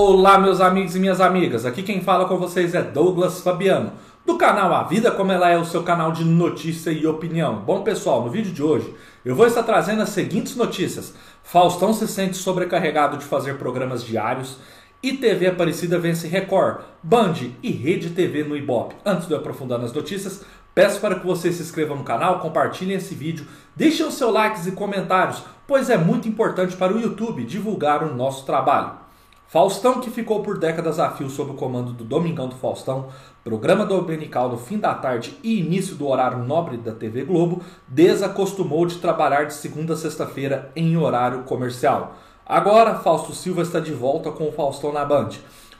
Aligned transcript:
Olá, 0.00 0.38
meus 0.38 0.60
amigos 0.60 0.94
e 0.94 1.00
minhas 1.00 1.20
amigas. 1.20 1.66
Aqui 1.66 1.82
quem 1.82 2.00
fala 2.00 2.26
com 2.26 2.38
vocês 2.38 2.72
é 2.72 2.80
Douglas 2.80 3.40
Fabiano, 3.40 3.94
do 4.24 4.38
canal 4.38 4.72
A 4.72 4.84
Vida 4.84 5.10
Como 5.10 5.32
Ela 5.32 5.50
É, 5.50 5.58
o 5.58 5.64
seu 5.64 5.82
canal 5.82 6.12
de 6.12 6.24
notícia 6.24 6.92
e 6.92 7.04
opinião. 7.04 7.64
Bom, 7.66 7.82
pessoal, 7.82 8.24
no 8.24 8.30
vídeo 8.30 8.52
de 8.52 8.62
hoje 8.62 8.94
eu 9.24 9.34
vou 9.34 9.44
estar 9.44 9.64
trazendo 9.64 10.00
as 10.00 10.10
seguintes 10.10 10.54
notícias: 10.54 11.16
Faustão 11.42 11.92
se 11.92 12.06
sente 12.06 12.36
sobrecarregado 12.36 13.16
de 13.16 13.24
fazer 13.24 13.58
programas 13.58 14.04
diários. 14.04 14.58
E 15.02 15.14
TV 15.14 15.48
Aparecida 15.48 15.98
vence 15.98 16.28
Record, 16.28 16.82
Band 17.02 17.34
e 17.60 17.72
Rede 17.72 18.10
TV 18.10 18.44
no 18.44 18.56
Ibope. 18.56 18.94
Antes 19.04 19.26
de 19.26 19.34
eu 19.34 19.38
aprofundar 19.38 19.80
nas 19.80 19.92
notícias, 19.92 20.44
peço 20.72 21.00
para 21.00 21.16
que 21.16 21.26
vocês 21.26 21.56
se 21.56 21.62
inscrevam 21.62 21.96
no 21.96 22.04
canal, 22.04 22.38
compartilhem 22.38 22.96
esse 22.96 23.16
vídeo, 23.16 23.48
deixem 23.74 24.06
os 24.06 24.14
seus 24.14 24.32
likes 24.32 24.64
e 24.64 24.72
comentários, 24.72 25.42
pois 25.66 25.90
é 25.90 25.96
muito 25.96 26.28
importante 26.28 26.76
para 26.76 26.94
o 26.94 27.00
YouTube 27.00 27.42
divulgar 27.42 28.04
o 28.04 28.14
nosso 28.14 28.46
trabalho. 28.46 29.07
Faustão, 29.50 29.98
que 29.98 30.10
ficou 30.10 30.42
por 30.42 30.58
décadas 30.58 30.98
a 30.98 31.10
fio 31.12 31.30
sob 31.30 31.52
o 31.52 31.54
comando 31.54 31.90
do 31.94 32.04
Domingão 32.04 32.48
do 32.48 32.54
Faustão, 32.54 33.08
programa 33.42 33.86
dominical 33.86 34.50
no 34.50 34.58
fim 34.58 34.76
da 34.76 34.92
tarde 34.92 35.38
e 35.42 35.58
início 35.58 35.96
do 35.96 36.06
horário 36.06 36.44
nobre 36.44 36.76
da 36.76 36.92
TV 36.92 37.24
Globo, 37.24 37.62
desacostumou 37.88 38.84
de 38.84 38.98
trabalhar 38.98 39.44
de 39.44 39.54
segunda 39.54 39.94
a 39.94 39.96
sexta-feira 39.96 40.70
em 40.76 40.98
horário 40.98 41.44
comercial. 41.44 42.14
Agora, 42.44 42.96
Fausto 42.96 43.32
Silva 43.32 43.62
está 43.62 43.80
de 43.80 43.94
volta 43.94 44.30
com 44.30 44.48
o 44.48 44.52
Faustão 44.52 44.92
na 44.92 45.02
Band, 45.02 45.30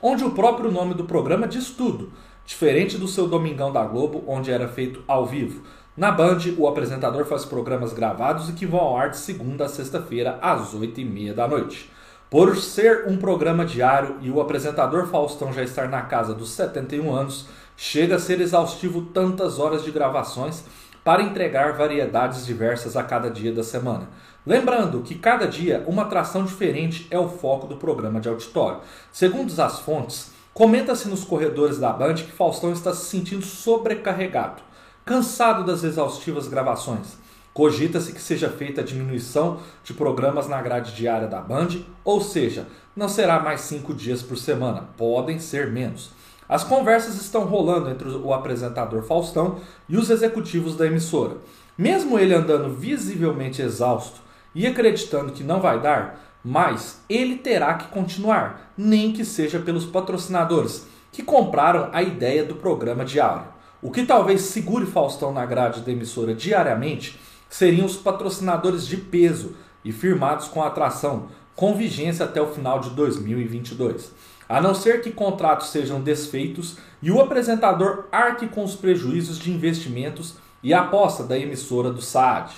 onde 0.00 0.24
o 0.24 0.30
próprio 0.30 0.72
nome 0.72 0.94
do 0.94 1.04
programa 1.04 1.46
diz 1.46 1.68
tudo, 1.68 2.10
diferente 2.46 2.96
do 2.96 3.06
seu 3.06 3.28
Domingão 3.28 3.70
da 3.70 3.84
Globo, 3.84 4.24
onde 4.26 4.50
era 4.50 4.66
feito 4.66 5.04
ao 5.06 5.26
vivo. 5.26 5.62
Na 5.94 6.10
Band, 6.10 6.38
o 6.56 6.66
apresentador 6.66 7.26
faz 7.26 7.44
programas 7.44 7.92
gravados 7.92 8.48
e 8.48 8.52
que 8.54 8.64
vão 8.64 8.80
ao 8.80 8.96
ar 8.96 9.10
de 9.10 9.18
segunda 9.18 9.66
a 9.66 9.68
sexta-feira, 9.68 10.38
às 10.40 10.72
oito 10.72 11.02
e 11.02 11.04
meia 11.04 11.34
da 11.34 11.46
noite. 11.46 11.97
Por 12.30 12.58
ser 12.58 13.06
um 13.06 13.16
programa 13.16 13.64
diário 13.64 14.18
e 14.20 14.30
o 14.30 14.38
apresentador 14.38 15.06
Faustão 15.06 15.50
já 15.50 15.62
estar 15.62 15.88
na 15.88 16.02
casa 16.02 16.34
dos 16.34 16.50
71 16.50 17.14
anos, 17.14 17.46
chega 17.74 18.16
a 18.16 18.18
ser 18.18 18.38
exaustivo 18.38 19.00
tantas 19.14 19.58
horas 19.58 19.82
de 19.82 19.90
gravações 19.90 20.62
para 21.02 21.22
entregar 21.22 21.72
variedades 21.72 22.44
diversas 22.44 22.98
a 22.98 23.02
cada 23.02 23.30
dia 23.30 23.50
da 23.50 23.64
semana. 23.64 24.10
Lembrando 24.44 25.00
que 25.00 25.14
cada 25.14 25.46
dia 25.46 25.82
uma 25.86 26.02
atração 26.02 26.44
diferente 26.44 27.06
é 27.10 27.18
o 27.18 27.30
foco 27.30 27.66
do 27.66 27.76
programa 27.78 28.20
de 28.20 28.28
auditório. 28.28 28.80
Segundo 29.10 29.58
as 29.62 29.78
fontes, 29.78 30.30
comenta-se 30.52 31.08
nos 31.08 31.24
corredores 31.24 31.78
da 31.78 31.94
Band 31.94 32.16
que 32.16 32.32
Faustão 32.32 32.72
está 32.72 32.92
se 32.92 33.06
sentindo 33.06 33.44
sobrecarregado, 33.46 34.60
cansado 35.02 35.64
das 35.64 35.82
exaustivas 35.82 36.46
gravações. 36.46 37.16
Cogita-se 37.58 38.12
que 38.12 38.20
seja 38.20 38.48
feita 38.48 38.82
a 38.82 38.84
diminuição 38.84 39.58
de 39.82 39.92
programas 39.92 40.46
na 40.46 40.62
grade 40.62 40.94
diária 40.94 41.26
da 41.26 41.40
Band, 41.40 41.70
ou 42.04 42.20
seja, 42.20 42.68
não 42.94 43.08
será 43.08 43.40
mais 43.40 43.62
cinco 43.62 43.92
dias 43.92 44.22
por 44.22 44.38
semana, 44.38 44.90
podem 44.96 45.40
ser 45.40 45.72
menos. 45.72 46.12
As 46.48 46.62
conversas 46.62 47.20
estão 47.20 47.46
rolando 47.46 47.90
entre 47.90 48.08
o 48.10 48.32
apresentador 48.32 49.02
Faustão 49.02 49.58
e 49.88 49.96
os 49.96 50.08
executivos 50.08 50.76
da 50.76 50.86
emissora. 50.86 51.38
Mesmo 51.76 52.16
ele 52.16 52.32
andando 52.32 52.72
visivelmente 52.72 53.60
exausto 53.60 54.20
e 54.54 54.64
acreditando 54.64 55.32
que 55.32 55.42
não 55.42 55.60
vai 55.60 55.80
dar, 55.82 56.38
mas 56.44 57.00
ele 57.08 57.38
terá 57.38 57.74
que 57.74 57.88
continuar, 57.88 58.72
nem 58.78 59.12
que 59.12 59.24
seja 59.24 59.58
pelos 59.58 59.84
patrocinadores 59.84 60.86
que 61.10 61.24
compraram 61.24 61.88
a 61.92 62.04
ideia 62.04 62.44
do 62.44 62.54
programa 62.54 63.04
diário. 63.04 63.48
O 63.82 63.90
que 63.90 64.06
talvez 64.06 64.42
segure 64.42 64.86
Faustão 64.86 65.32
na 65.32 65.44
grade 65.44 65.80
da 65.80 65.90
emissora 65.90 66.32
diariamente 66.32 67.18
seriam 67.48 67.86
os 67.86 67.96
patrocinadores 67.96 68.86
de 68.86 68.96
peso 68.96 69.54
e 69.84 69.92
firmados 69.92 70.48
com 70.48 70.62
atração, 70.62 71.28
com 71.54 71.74
vigência 71.74 72.24
até 72.24 72.40
o 72.40 72.52
final 72.52 72.80
de 72.80 72.90
2022. 72.90 74.12
A 74.48 74.60
não 74.60 74.74
ser 74.74 75.02
que 75.02 75.10
contratos 75.10 75.68
sejam 75.68 76.00
desfeitos 76.00 76.78
e 77.02 77.10
o 77.10 77.20
apresentador 77.20 78.04
arque 78.10 78.46
com 78.46 78.64
os 78.64 78.74
prejuízos 78.74 79.38
de 79.38 79.50
investimentos 79.50 80.36
e 80.62 80.72
aposta 80.72 81.22
da 81.22 81.38
emissora 81.38 81.90
do 81.90 82.00
SAAD. 82.00 82.52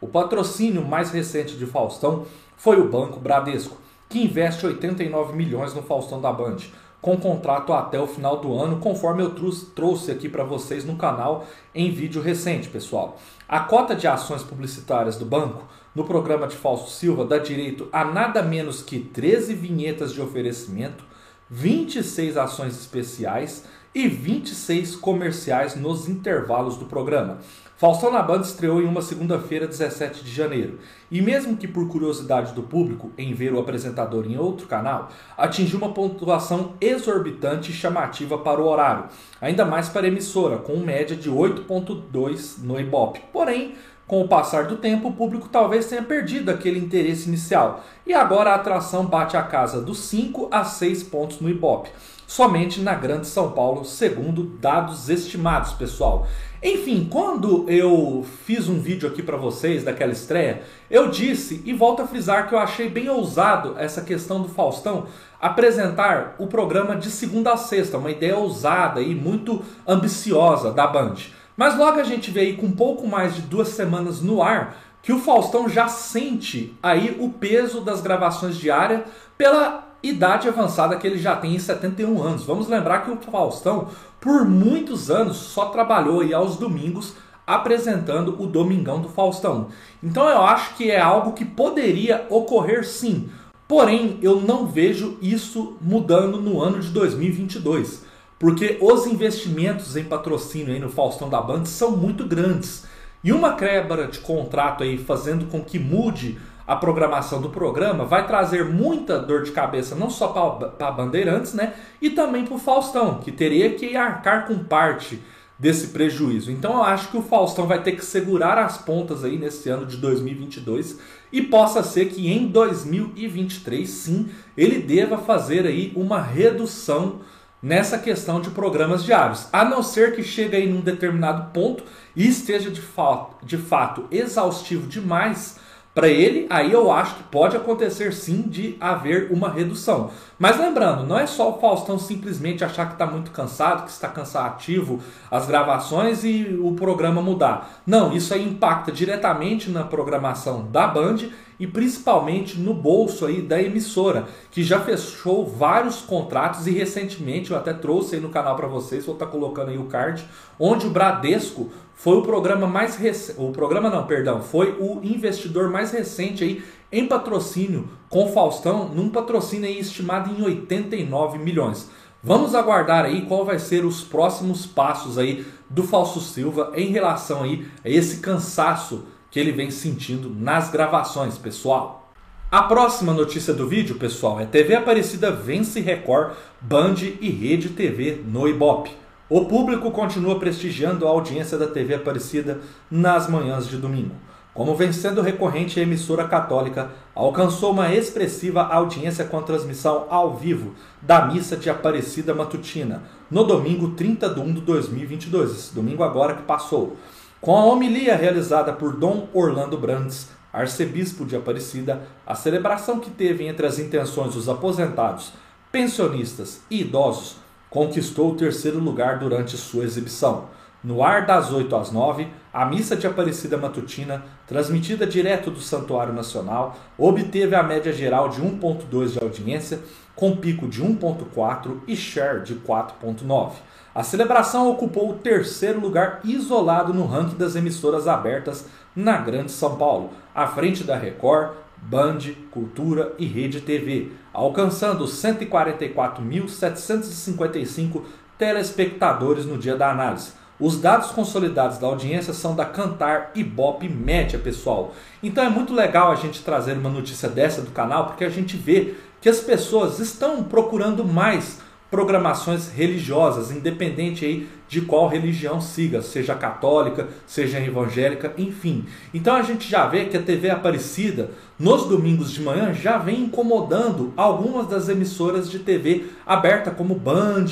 O 0.00 0.08
patrocínio 0.08 0.84
mais 0.84 1.10
recente 1.10 1.56
de 1.56 1.66
Faustão 1.66 2.26
foi 2.56 2.80
o 2.80 2.88
Banco 2.88 3.20
Bradesco, 3.20 3.76
que 4.08 4.22
investe 4.22 4.66
89 4.66 5.34
milhões 5.34 5.74
no 5.74 5.82
Faustão 5.82 6.20
da 6.20 6.32
Band, 6.32 6.58
com 7.06 7.16
contrato 7.16 7.72
até 7.72 8.00
o 8.00 8.06
final 8.08 8.40
do 8.40 8.52
ano, 8.58 8.80
conforme 8.80 9.22
eu 9.22 9.32
trouxe 9.76 10.10
aqui 10.10 10.28
para 10.28 10.42
vocês 10.42 10.84
no 10.84 10.96
canal 10.96 11.46
em 11.72 11.88
vídeo 11.88 12.20
recente, 12.20 12.68
pessoal. 12.68 13.16
A 13.48 13.60
cota 13.60 13.94
de 13.94 14.08
ações 14.08 14.42
publicitárias 14.42 15.14
do 15.14 15.24
banco 15.24 15.62
no 15.94 16.02
programa 16.02 16.48
de 16.48 16.56
Fausto 16.56 16.90
Silva 16.90 17.24
dá 17.24 17.38
direito 17.38 17.88
a 17.92 18.04
nada 18.04 18.42
menos 18.42 18.82
que 18.82 18.98
13 18.98 19.54
vinhetas 19.54 20.12
de 20.12 20.20
oferecimento, 20.20 21.04
26 21.48 22.36
ações 22.36 22.76
especiais 22.76 23.62
e 23.94 24.08
26 24.08 24.96
comerciais 24.96 25.74
nos 25.74 26.08
intervalos 26.08 26.76
do 26.76 26.84
programa. 26.84 27.38
Faustão 27.78 28.10
na 28.10 28.22
Banda 28.22 28.46
estreou 28.46 28.80
em 28.80 28.86
uma 28.86 29.02
segunda-feira, 29.02 29.66
17 29.66 30.24
de 30.24 30.32
janeiro, 30.32 30.78
e 31.10 31.20
mesmo 31.20 31.58
que 31.58 31.68
por 31.68 31.86
curiosidade 31.88 32.54
do 32.54 32.62
público 32.62 33.12
em 33.18 33.34
ver 33.34 33.52
o 33.52 33.60
apresentador 33.60 34.24
em 34.26 34.38
outro 34.38 34.66
canal, 34.66 35.10
atingiu 35.36 35.78
uma 35.78 35.92
pontuação 35.92 36.72
exorbitante 36.80 37.70
e 37.70 37.74
chamativa 37.74 38.38
para 38.38 38.62
o 38.62 38.66
horário, 38.66 39.04
ainda 39.42 39.66
mais 39.66 39.90
para 39.90 40.06
a 40.06 40.08
emissora, 40.08 40.56
com 40.56 40.78
média 40.78 41.14
de 41.14 41.30
8.2 41.30 42.62
no 42.62 42.80
Ibope. 42.80 43.20
Porém, 43.30 43.74
com 44.06 44.20
o 44.20 44.28
passar 44.28 44.66
do 44.66 44.76
tempo, 44.76 45.08
o 45.08 45.12
público 45.12 45.48
talvez 45.48 45.86
tenha 45.86 46.02
perdido 46.02 46.50
aquele 46.50 46.78
interesse 46.78 47.28
inicial, 47.28 47.84
e 48.06 48.14
agora 48.14 48.50
a 48.50 48.54
atração 48.54 49.04
bate 49.04 49.36
a 49.36 49.42
casa 49.42 49.80
dos 49.80 49.98
5 50.00 50.48
a 50.50 50.64
6 50.64 51.02
pontos 51.04 51.40
no 51.40 51.50
Ibope, 51.50 51.90
somente 52.26 52.80
na 52.80 52.94
Grande 52.94 53.26
São 53.26 53.52
Paulo, 53.52 53.84
segundo 53.84 54.44
dados 54.44 55.08
estimados, 55.08 55.72
pessoal. 55.72 56.26
Enfim, 56.62 57.06
quando 57.10 57.68
eu 57.68 58.24
fiz 58.44 58.68
um 58.68 58.80
vídeo 58.80 59.08
aqui 59.08 59.22
para 59.22 59.36
vocês 59.36 59.84
daquela 59.84 60.12
estreia, 60.12 60.62
eu 60.90 61.08
disse 61.08 61.62
e 61.64 61.72
volto 61.72 62.02
a 62.02 62.06
frisar 62.06 62.48
que 62.48 62.54
eu 62.54 62.58
achei 62.58 62.88
bem 62.88 63.08
ousado 63.08 63.74
essa 63.78 64.00
questão 64.00 64.42
do 64.42 64.48
Faustão 64.48 65.06
apresentar 65.40 66.34
o 66.38 66.46
programa 66.46 66.96
de 66.96 67.10
segunda 67.10 67.52
a 67.52 67.56
sexta, 67.56 67.98
uma 67.98 68.10
ideia 68.10 68.36
ousada 68.36 69.00
e 69.00 69.14
muito 69.14 69.62
ambiciosa 69.86 70.72
da 70.72 70.86
Band. 70.86 71.14
Mas 71.56 71.76
logo 71.76 71.98
a 71.98 72.04
gente 72.04 72.30
vê 72.30 72.40
aí 72.40 72.56
com 72.56 72.66
um 72.66 72.72
pouco 72.72 73.06
mais 73.06 73.34
de 73.34 73.42
duas 73.42 73.68
semanas 73.68 74.20
no 74.20 74.42
ar 74.42 74.76
que 75.02 75.12
o 75.12 75.20
Faustão 75.20 75.68
já 75.68 75.88
sente 75.88 76.76
aí 76.82 77.16
o 77.20 77.30
peso 77.30 77.80
das 77.80 78.00
gravações 78.00 78.56
diárias 78.56 79.02
pela 79.38 79.86
idade 80.02 80.48
avançada 80.48 80.96
que 80.96 81.06
ele 81.06 81.18
já 81.18 81.36
tem 81.36 81.54
em 81.54 81.58
71 81.58 82.22
anos. 82.22 82.44
Vamos 82.44 82.68
lembrar 82.68 83.00
que 83.04 83.10
o 83.10 83.16
Faustão, 83.16 83.88
por 84.20 84.44
muitos 84.44 85.10
anos, 85.10 85.36
só 85.36 85.66
trabalhou 85.66 86.20
aí 86.20 86.34
aos 86.34 86.56
domingos 86.56 87.14
apresentando 87.46 88.34
o 88.42 88.46
Domingão 88.46 89.00
do 89.00 89.08
Faustão. 89.08 89.68
Então 90.02 90.28
eu 90.28 90.42
acho 90.42 90.74
que 90.74 90.90
é 90.90 91.00
algo 91.00 91.32
que 91.32 91.44
poderia 91.44 92.26
ocorrer 92.28 92.84
sim. 92.84 93.28
Porém, 93.68 94.18
eu 94.22 94.40
não 94.40 94.66
vejo 94.66 95.16
isso 95.22 95.76
mudando 95.80 96.40
no 96.40 96.60
ano 96.60 96.80
de 96.80 96.88
2022. 96.90 98.05
Porque 98.38 98.78
os 98.80 99.06
investimentos 99.06 99.96
em 99.96 100.04
patrocínio 100.04 100.74
aí 100.74 100.80
no 100.80 100.90
Faustão 100.90 101.28
da 101.28 101.40
Band 101.40 101.64
são 101.64 101.96
muito 101.96 102.26
grandes. 102.26 102.84
E 103.24 103.32
uma 103.32 103.54
quebra 103.54 104.06
de 104.06 104.18
contrato 104.18 104.84
aí 104.84 104.98
fazendo 104.98 105.46
com 105.46 105.62
que 105.62 105.78
mude 105.78 106.38
a 106.66 106.76
programação 106.76 107.40
do 107.40 107.48
programa 107.48 108.04
vai 108.04 108.26
trazer 108.26 108.64
muita 108.64 109.18
dor 109.18 109.42
de 109.42 109.52
cabeça, 109.52 109.94
não 109.94 110.10
só 110.10 110.28
para 110.28 110.90
Bandeirantes, 110.90 111.54
né? 111.54 111.74
E 112.02 112.10
também 112.10 112.44
para 112.44 112.54
o 112.54 112.58
Faustão, 112.58 113.18
que 113.18 113.30
teria 113.30 113.70
que 113.74 113.96
arcar 113.96 114.46
com 114.46 114.58
parte 114.58 115.22
desse 115.58 115.88
prejuízo. 115.88 116.50
Então 116.50 116.74
eu 116.74 116.82
acho 116.82 117.10
que 117.10 117.16
o 117.16 117.22
Faustão 117.22 117.66
vai 117.66 117.82
ter 117.82 117.92
que 117.92 118.04
segurar 118.04 118.58
as 118.58 118.76
pontas 118.76 119.24
aí 119.24 119.38
nesse 119.38 119.68
ano 119.70 119.86
de 119.86 119.96
2022 119.96 120.98
e 121.32 121.40
possa 121.40 121.82
ser 121.82 122.06
que 122.06 122.30
em 122.30 122.48
2023 122.48 123.88
sim 123.88 124.28
ele 124.56 124.80
deva 124.82 125.16
fazer 125.18 125.66
aí 125.66 125.92
uma 125.96 126.20
redução 126.20 127.20
nessa 127.66 127.98
questão 127.98 128.40
de 128.40 128.50
programas 128.50 129.02
diários, 129.02 129.48
a 129.52 129.64
não 129.64 129.82
ser 129.82 130.14
que 130.14 130.22
chegue 130.22 130.54
aí 130.54 130.72
num 130.72 130.80
determinado 130.80 131.50
ponto 131.50 131.82
e 132.14 132.28
esteja 132.28 132.70
de 132.70 132.80
fato, 132.80 133.44
de 133.44 133.58
fato 133.58 134.06
exaustivo 134.08 134.86
demais 134.86 135.58
para 135.96 136.08
ele, 136.08 136.46
aí 136.50 136.70
eu 136.70 136.92
acho 136.92 137.14
que 137.14 137.22
pode 137.22 137.56
acontecer 137.56 138.12
sim 138.12 138.42
de 138.42 138.76
haver 138.78 139.32
uma 139.32 139.48
redução. 139.48 140.10
Mas 140.38 140.58
lembrando, 140.58 141.06
não 141.06 141.18
é 141.18 141.26
só 141.26 141.48
o 141.48 141.58
Faustão 141.58 141.98
simplesmente 141.98 142.62
achar 142.62 142.84
que 142.84 142.92
está 142.92 143.06
muito 143.06 143.30
cansado, 143.30 143.84
que 143.84 143.90
está 143.90 144.06
cansativo 144.06 145.00
as 145.30 145.46
gravações 145.46 146.22
e 146.22 146.54
o 146.60 146.74
programa 146.74 147.22
mudar. 147.22 147.80
Não, 147.86 148.12
isso 148.12 148.34
aí 148.34 148.46
impacta 148.46 148.92
diretamente 148.92 149.70
na 149.70 149.84
programação 149.84 150.68
da 150.70 150.86
Band 150.86 151.30
e 151.58 151.66
principalmente 151.66 152.58
no 152.58 152.74
bolso 152.74 153.24
aí 153.24 153.40
da 153.40 153.62
emissora, 153.62 154.26
que 154.50 154.62
já 154.62 154.78
fechou 154.80 155.46
vários 155.46 156.02
contratos 156.02 156.66
e 156.66 156.72
recentemente 156.72 157.50
eu 157.50 157.56
até 157.56 157.72
trouxe 157.72 158.16
aí 158.16 158.20
no 158.20 158.28
canal 158.28 158.54
para 158.54 158.66
vocês, 158.66 159.06
vou 159.06 159.14
estar 159.14 159.24
tá 159.24 159.32
colocando 159.32 159.70
aí 159.70 159.78
o 159.78 159.86
card, 159.86 160.22
onde 160.60 160.86
o 160.86 160.90
Bradesco 160.90 161.70
foi 161.96 162.18
o 162.18 162.22
programa 162.22 162.66
mais 162.66 162.94
recente, 162.94 163.40
o 163.40 163.50
programa 163.50 163.88
não, 163.88 164.06
perdão, 164.06 164.42
foi 164.42 164.76
o 164.78 165.00
investidor 165.02 165.70
mais 165.70 165.90
recente 165.90 166.44
aí 166.44 166.62
em 166.92 167.06
patrocínio 167.06 167.88
com 168.10 168.30
Faustão, 168.32 168.90
num 168.90 169.08
patrocínio 169.08 169.66
aí 169.66 169.80
estimado 169.80 170.30
em 170.30 170.42
89 170.42 171.38
milhões. 171.38 171.90
Vamos 172.22 172.54
aguardar 172.54 173.06
aí 173.06 173.22
qual 173.22 173.46
vai 173.46 173.58
ser 173.58 173.84
os 173.84 174.02
próximos 174.02 174.66
passos 174.66 175.16
aí 175.16 175.46
do 175.70 175.82
Fausto 175.82 176.20
Silva 176.20 176.70
em 176.74 176.90
relação 176.90 177.42
aí 177.42 177.66
a 177.82 177.88
esse 177.88 178.18
cansaço 178.18 179.06
que 179.30 179.40
ele 179.40 179.52
vem 179.52 179.70
sentindo 179.70 180.28
nas 180.28 180.70
gravações, 180.70 181.38
pessoal. 181.38 182.12
A 182.50 182.62
próxima 182.62 183.12
notícia 183.12 183.54
do 183.54 183.66
vídeo, 183.66 183.96
pessoal, 183.96 184.38
é 184.38 184.44
TV 184.44 184.74
Aparecida 184.74 185.32
vence 185.32 185.80
Record, 185.80 186.34
Band 186.60 186.96
e 187.20 187.30
Rede 187.30 187.70
TV 187.70 188.22
no 188.24 188.46
Ibope. 188.46 189.05
O 189.28 189.44
público 189.46 189.90
continua 189.90 190.38
prestigiando 190.38 191.04
a 191.04 191.10
audiência 191.10 191.58
da 191.58 191.66
TV 191.66 191.96
Aparecida 191.96 192.60
nas 192.88 193.28
manhãs 193.28 193.66
de 193.66 193.76
domingo. 193.76 194.14
Como 194.54 194.76
vem 194.76 194.92
sendo 194.92 195.20
recorrente, 195.20 195.80
a 195.80 195.82
emissora 195.82 196.28
católica 196.28 196.92
alcançou 197.12 197.72
uma 197.72 197.92
expressiva 197.92 198.62
audiência 198.62 199.24
com 199.24 199.36
a 199.36 199.42
transmissão 199.42 200.06
ao 200.08 200.36
vivo 200.36 200.74
da 201.02 201.26
missa 201.26 201.56
de 201.56 201.68
Aparecida 201.68 202.32
Matutina, 202.32 203.02
no 203.28 203.42
domingo 203.42 203.96
30 203.96 204.30
de 204.32 204.38
1 204.38 204.54
de 204.54 204.60
2022, 204.60 205.50
esse 205.50 205.74
domingo 205.74 206.04
agora 206.04 206.34
que 206.34 206.42
passou. 206.44 206.96
Com 207.40 207.56
a 207.56 207.64
homilia 207.64 208.14
realizada 208.14 208.72
por 208.72 208.96
Dom 208.96 209.26
Orlando 209.34 209.76
Brandes, 209.76 210.28
arcebispo 210.52 211.24
de 211.24 211.34
Aparecida, 211.34 212.02
a 212.24 212.36
celebração 212.36 213.00
que 213.00 213.10
teve 213.10 213.44
entre 213.44 213.66
as 213.66 213.80
intenções 213.80 214.34
dos 214.34 214.48
aposentados, 214.48 215.32
pensionistas 215.72 216.62
e 216.70 216.82
idosos 216.82 217.44
conquistou 217.70 218.32
o 218.32 218.36
terceiro 218.36 218.78
lugar 218.78 219.18
durante 219.18 219.56
sua 219.56 219.84
exibição. 219.84 220.48
No 220.84 221.02
ar 221.02 221.26
das 221.26 221.52
8 221.52 221.74
às 221.74 221.90
9, 221.90 222.28
a 222.52 222.64
missa 222.64 222.96
de 222.96 223.06
Aparecida 223.06 223.56
Matutina, 223.56 224.24
transmitida 224.46 225.06
direto 225.06 225.50
do 225.50 225.60
Santuário 225.60 226.12
Nacional, 226.12 226.76
obteve 226.96 227.56
a 227.56 227.62
média 227.62 227.92
geral 227.92 228.28
de 228.28 228.40
1.2 228.40 229.08
de 229.08 229.18
audiência, 229.18 229.80
com 230.14 230.36
pico 230.36 230.68
de 230.68 230.82
1.4 230.82 231.80
e 231.88 231.96
share 231.96 232.42
de 232.42 232.54
4.9. 232.54 233.52
A 233.94 234.02
celebração 234.02 234.70
ocupou 234.70 235.10
o 235.10 235.18
terceiro 235.18 235.80
lugar 235.80 236.20
isolado 236.22 236.94
no 236.94 237.06
ranking 237.06 237.36
das 237.36 237.56
emissoras 237.56 238.06
abertas 238.06 238.66
na 238.94 239.16
Grande 239.18 239.50
São 239.50 239.76
Paulo, 239.76 240.10
à 240.34 240.46
frente 240.46 240.84
da 240.84 240.96
Record, 240.96 241.56
Band, 241.82 242.18
Cultura 242.50 243.12
e 243.18 243.26
Rede 243.26 243.60
TV, 243.60 244.12
alcançando 244.32 245.04
144.755 245.04 248.02
telespectadores 248.38 249.46
no 249.46 249.58
dia 249.58 249.76
da 249.76 249.90
análise 249.90 250.32
os 250.58 250.80
dados 250.80 251.10
consolidados 251.10 251.78
da 251.78 251.86
audiência 251.86 252.32
são 252.32 252.56
da 252.56 252.64
Cantar 252.64 253.30
e 253.34 253.44
Bop 253.44 253.86
Média, 253.86 254.38
pessoal. 254.38 254.94
Então 255.22 255.44
é 255.44 255.50
muito 255.50 255.74
legal 255.74 256.10
a 256.10 256.14
gente 256.14 256.42
trazer 256.42 256.78
uma 256.78 256.88
notícia 256.88 257.28
dessa 257.28 257.60
do 257.60 257.70
canal, 257.70 258.06
porque 258.06 258.24
a 258.24 258.30
gente 258.30 258.56
vê 258.56 258.94
que 259.20 259.28
as 259.28 259.40
pessoas 259.40 259.98
estão 259.98 260.42
procurando 260.44 261.04
mais 261.04 261.60
programações 261.90 262.68
religiosas, 262.68 263.50
independente 263.50 264.24
aí 264.24 264.48
de 264.68 264.80
qual 264.80 265.08
religião 265.08 265.60
siga, 265.60 266.02
seja 266.02 266.34
católica, 266.34 267.08
seja 267.26 267.60
evangélica, 267.60 268.34
enfim. 268.36 268.84
Então 269.14 269.36
a 269.36 269.42
gente 269.42 269.68
já 269.68 269.86
vê 269.86 270.06
que 270.06 270.16
a 270.16 270.22
TV 270.22 270.50
Aparecida, 270.50 271.30
nos 271.58 271.86
domingos 271.86 272.32
de 272.32 272.42
manhã, 272.42 272.72
já 272.74 272.98
vem 272.98 273.20
incomodando 273.20 274.12
algumas 274.16 274.66
das 274.66 274.88
emissoras 274.88 275.48
de 275.48 275.60
TV 275.60 276.06
aberta, 276.26 276.70
como 276.70 276.94
Band, 276.94 277.46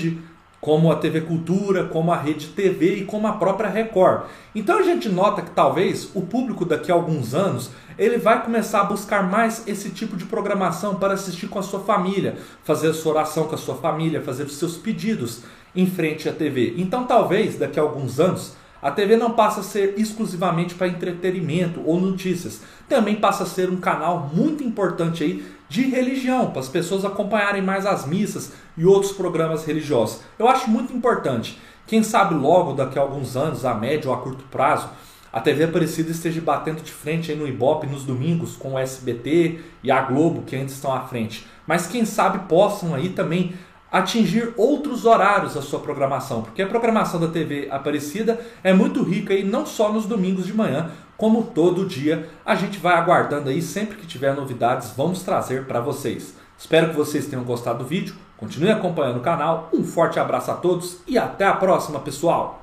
como 0.65 0.91
a 0.91 0.97
TV 0.97 1.21
Cultura, 1.21 1.85
como 1.85 2.11
a 2.11 2.17
Rede 2.17 2.47
TV 2.47 2.95
e 2.95 3.05
como 3.05 3.27
a 3.27 3.33
própria 3.33 3.69
Record. 3.69 4.23
Então 4.55 4.79
a 4.79 4.83
gente 4.83 5.11
nota 5.11 5.43
que 5.43 5.51
talvez 5.51 6.11
o 6.15 6.23
público 6.23 6.65
daqui 6.65 6.91
a 6.91 6.95
alguns 6.95 7.35
anos 7.35 7.71
ele 7.99 8.17
vai 8.17 8.43
começar 8.43 8.81
a 8.81 8.85
buscar 8.85 9.31
mais 9.31 9.69
esse 9.69 9.91
tipo 9.91 10.17
de 10.17 10.25
programação 10.25 10.95
para 10.95 11.13
assistir 11.13 11.49
com 11.49 11.59
a 11.59 11.63
sua 11.63 11.81
família, 11.81 12.39
fazer 12.63 12.89
a 12.89 12.95
sua 12.95 13.13
oração 13.13 13.45
com 13.45 13.55
a 13.55 13.59
sua 13.59 13.75
família, 13.75 14.23
fazer 14.23 14.45
os 14.45 14.57
seus 14.57 14.79
pedidos 14.79 15.43
em 15.77 15.87
frente 15.87 16.31
à 16.31 16.33
TV. 16.33 16.73
Então 16.79 17.05
talvez 17.05 17.59
daqui 17.59 17.79
a 17.79 17.83
alguns 17.83 18.19
anos 18.19 18.55
a 18.81 18.91
TV 18.91 19.17
não 19.17 19.33
passa 19.33 19.61
a 19.61 19.65
ser 19.65 19.95
exclusivamente 19.99 20.75
para 20.75 20.89
entretenimento 20.89 21.83
ou 21.85 22.01
notícias, 22.01 22.63
também 22.89 23.17
passa 23.17 23.45
a 23.45 23.47
ser 23.47 23.69
um 23.69 23.77
canal 23.77 24.31
muito 24.35 24.65
importante 24.65 25.25
aí 25.25 25.45
de 25.69 25.83
religião, 25.83 26.51
para 26.51 26.61
as 26.61 26.69
pessoas 26.69 27.05
acompanharem 27.05 27.63
mais 27.63 27.87
as 27.87 28.07
missas 28.07 28.53
e 28.77 28.85
outros 28.85 29.13
programas 29.13 29.65
religiosos. 29.65 30.21
Eu 30.39 30.49
acho 30.49 30.71
muito 30.71 30.93
importante. 30.93 31.59
Quem 31.87 32.03
sabe 32.03 32.35
logo 32.35 32.73
daqui 32.73 32.99
a 32.99 33.03
alguns 33.03 33.37
anos, 33.37 33.65
a 33.65 33.75
médio 33.75 34.11
ou 34.11 34.17
a 34.17 34.21
curto 34.21 34.45
prazo, 34.51 34.89
a 35.33 35.41
TV 35.41 35.65
Aparecida 35.65 36.11
esteja 36.11 36.41
batendo 36.41 36.81
de 36.81 36.93
frente 36.93 37.33
aí 37.33 37.37
no 37.37 37.47
Ibope 37.47 37.89
nos 37.89 38.05
domingos 38.05 38.57
com 38.57 38.75
o 38.75 38.79
SBT 38.79 39.61
e 39.83 39.91
a 39.91 40.01
Globo 40.01 40.43
que 40.43 40.55
ainda 40.55 40.71
estão 40.71 40.93
à 40.93 41.01
frente. 41.01 41.45
Mas 41.67 41.87
quem 41.87 42.05
sabe 42.05 42.47
possam 42.49 42.95
aí 42.95 43.09
também 43.09 43.53
atingir 43.91 44.53
outros 44.57 45.05
horários 45.05 45.55
da 45.55 45.63
sua 45.63 45.79
programação, 45.79 46.43
porque 46.43 46.63
a 46.63 46.67
programação 46.67 47.21
da 47.21 47.29
TV 47.29 47.69
Aparecida 47.71 48.41
é 48.63 48.73
muito 48.73 49.03
rica 49.03 49.33
e 49.35 49.45
não 49.45 49.65
só 49.65 49.93
nos 49.93 50.07
domingos 50.07 50.47
de 50.47 50.53
manhã, 50.53 50.91
como 51.17 51.43
todo 51.43 51.87
dia. 51.87 52.29
A 52.45 52.55
gente 52.55 52.79
vai 52.79 52.95
aguardando 52.95 53.49
aí, 53.49 53.61
sempre 53.61 53.97
que 53.97 54.07
tiver 54.07 54.35
novidades, 54.35 54.93
vamos 54.97 55.23
trazer 55.23 55.67
para 55.67 55.81
vocês. 55.81 56.37
Espero 56.59 56.91
que 56.91 56.97
vocês 56.97 57.27
tenham 57.27 57.45
gostado 57.45 57.81
do 57.81 57.85
vídeo, 57.85 58.15
continue 58.37 58.71
acompanhando 58.71 59.19
o 59.19 59.23
canal. 59.23 59.69
Um 59.73 59.85
forte 59.85 60.19
abraço 60.19 60.51
a 60.51 60.55
todos 60.55 60.99
e 61.07 61.19
até 61.19 61.45
a 61.45 61.55
próxima, 61.55 62.01
pessoal! 62.01 62.63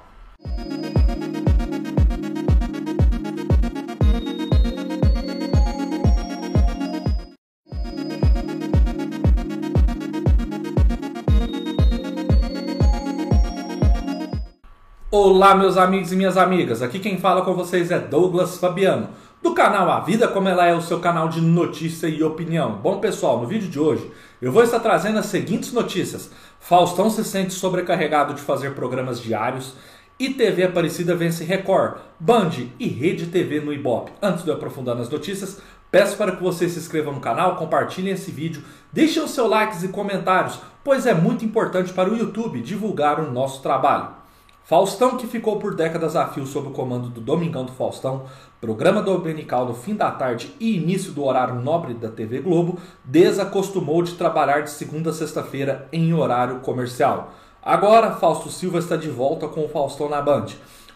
Olá, 15.14 15.54
meus 15.54 15.76
amigos 15.76 16.14
e 16.14 16.16
minhas 16.16 16.38
amigas. 16.38 16.82
Aqui 16.82 16.98
quem 16.98 17.18
fala 17.18 17.42
com 17.42 17.54
vocês 17.54 17.92
é 17.92 18.00
Douglas 18.00 18.58
Fabiano, 18.58 19.10
do 19.44 19.54
canal 19.54 19.92
A 19.92 20.00
Vida 20.00 20.26
Como 20.26 20.48
Ela 20.48 20.68
É, 20.68 20.74
o 20.74 20.82
seu 20.82 21.02
canal 21.02 21.28
de 21.28 21.42
notícia 21.42 22.08
e 22.08 22.24
opinião. 22.24 22.78
Bom, 22.78 22.98
pessoal, 23.02 23.42
no 23.42 23.46
vídeo 23.46 23.68
de 23.68 23.78
hoje 23.78 24.10
eu 24.42 24.54
vou 24.54 24.64
estar 24.64 24.80
trazendo 24.80 25.20
as 25.20 25.26
seguintes 25.26 25.74
notícias: 25.74 26.32
Faustão 26.62 27.10
se 27.10 27.26
sente 27.26 27.52
sobrecarregado 27.54 28.36
de 28.36 28.42
fazer 28.42 28.74
programas 28.74 29.20
diários 29.20 29.74
e 30.18 30.30
TV 30.30 30.64
Aparecida 30.64 31.14
vence 31.14 31.44
Record, 31.44 31.98
Band 32.18 32.52
e 32.80 32.88
Rede 32.88 33.26
TV 33.26 33.60
no 33.60 33.74
Ibope. 33.74 34.14
Antes 34.22 34.46
de 34.46 34.50
eu 34.50 34.56
aprofundar 34.56 34.96
nas 34.96 35.10
notícias, 35.10 35.60
peço 35.92 36.16
para 36.16 36.38
que 36.38 36.42
vocês 36.42 36.72
se 36.72 36.80
inscrevam 36.80 37.14
no 37.14 37.20
canal, 37.20 37.58
compartilhem 37.58 38.14
esse 38.14 38.32
vídeo, 38.32 38.64
deixem 38.94 39.22
os 39.22 39.32
seus 39.32 39.50
likes 39.50 39.84
e 39.84 39.90
comentários, 39.90 40.58
pois 40.86 41.06
é 41.06 41.14
muito 41.14 41.44
importante 41.44 41.92
para 41.92 42.10
o 42.10 42.16
YouTube 42.16 42.62
divulgar 42.62 43.20
o 43.20 43.30
nosso 43.30 43.62
trabalho. 43.62 44.21
Faustão, 44.64 45.18
que 45.18 45.28
ficou 45.28 45.58
por 45.58 45.76
décadas 45.76 46.16
a 46.16 46.28
fio 46.28 46.46
sob 46.46 46.70
o 46.70 46.72
comando 46.72 47.10
do 47.10 47.20
Domingão 47.20 47.66
do 47.66 47.72
Faustão, 47.72 48.24
programa 48.62 49.02
dominical 49.02 49.66
no 49.66 49.74
fim 49.74 49.96
da 49.96 50.12
tarde 50.12 50.54
e 50.60 50.78
início 50.78 51.12
do 51.12 51.26
horário 51.26 51.56
nobre 51.56 51.94
da 51.94 52.10
TV 52.10 52.40
Globo, 52.40 52.78
desacostumou 53.04 54.02
de 54.04 54.14
trabalhar 54.14 54.62
de 54.62 54.70
segunda 54.70 55.10
a 55.10 55.14
sexta-feira 55.14 55.90
em 55.92 56.14
horário 56.14 56.60
comercial. 56.60 57.34
Agora, 57.62 58.12
Fausto 58.12 58.50
Silva 58.50 58.80
está 58.80 58.96
de 58.96 59.10
volta 59.10 59.48
com 59.48 59.66
o 59.66 59.70
Faustão 59.70 60.08
na 60.08 60.22
Band, 60.22 60.46